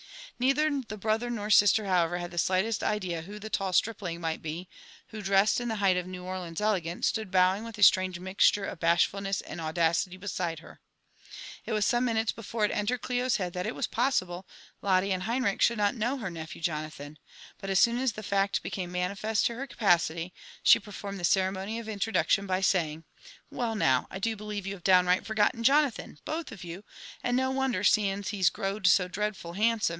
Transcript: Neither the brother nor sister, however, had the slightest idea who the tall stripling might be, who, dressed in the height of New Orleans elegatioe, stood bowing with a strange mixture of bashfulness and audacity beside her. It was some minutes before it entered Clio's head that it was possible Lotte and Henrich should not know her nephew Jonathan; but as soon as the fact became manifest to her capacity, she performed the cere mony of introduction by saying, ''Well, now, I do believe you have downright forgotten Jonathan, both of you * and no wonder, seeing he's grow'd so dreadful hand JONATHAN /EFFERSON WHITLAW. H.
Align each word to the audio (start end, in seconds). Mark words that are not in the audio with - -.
Neither 0.39 0.71
the 0.87 0.97
brother 0.97 1.29
nor 1.29 1.51
sister, 1.51 1.85
however, 1.85 2.17
had 2.17 2.31
the 2.31 2.39
slightest 2.39 2.81
idea 2.83 3.21
who 3.21 3.37
the 3.37 3.51
tall 3.51 3.71
stripling 3.73 4.19
might 4.19 4.41
be, 4.41 4.67
who, 5.09 5.21
dressed 5.21 5.61
in 5.61 5.67
the 5.67 5.75
height 5.75 5.97
of 5.97 6.07
New 6.07 6.23
Orleans 6.23 6.59
elegatioe, 6.59 7.03
stood 7.05 7.29
bowing 7.29 7.63
with 7.63 7.77
a 7.77 7.83
strange 7.83 8.19
mixture 8.19 8.65
of 8.65 8.79
bashfulness 8.79 9.41
and 9.41 9.61
audacity 9.61 10.17
beside 10.17 10.57
her. 10.57 10.81
It 11.67 11.73
was 11.73 11.85
some 11.85 12.05
minutes 12.05 12.31
before 12.31 12.65
it 12.65 12.71
entered 12.71 13.03
Clio's 13.03 13.35
head 13.37 13.53
that 13.53 13.67
it 13.67 13.75
was 13.75 13.85
possible 13.85 14.47
Lotte 14.81 15.03
and 15.03 15.21
Henrich 15.25 15.61
should 15.61 15.77
not 15.77 15.93
know 15.93 16.17
her 16.17 16.31
nephew 16.31 16.59
Jonathan; 16.59 17.19
but 17.59 17.69
as 17.69 17.79
soon 17.79 17.99
as 17.99 18.13
the 18.13 18.23
fact 18.23 18.63
became 18.63 18.91
manifest 18.91 19.45
to 19.45 19.53
her 19.53 19.67
capacity, 19.67 20.33
she 20.63 20.79
performed 20.79 21.19
the 21.19 21.23
cere 21.23 21.51
mony 21.51 21.77
of 21.77 21.87
introduction 21.87 22.47
by 22.47 22.61
saying, 22.61 23.03
''Well, 23.53 23.77
now, 23.77 24.07
I 24.09 24.17
do 24.17 24.35
believe 24.35 24.65
you 24.65 24.73
have 24.73 24.83
downright 24.83 25.23
forgotten 25.27 25.63
Jonathan, 25.63 26.17
both 26.25 26.51
of 26.51 26.63
you 26.63 26.83
* 27.03 27.23
and 27.23 27.37
no 27.37 27.51
wonder, 27.51 27.83
seeing 27.83 28.23
he's 28.23 28.49
grow'd 28.49 28.87
so 28.87 29.07
dreadful 29.07 29.53
hand 29.53 29.61
JONATHAN 29.61 29.77
/EFFERSON 29.77 29.79
WHITLAW. 29.81 29.89
H. 29.89 29.89